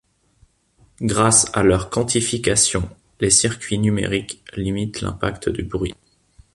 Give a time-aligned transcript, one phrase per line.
[1.01, 5.93] Grâce à leur quantification, les circuits numériques limitent l'impact du bruit.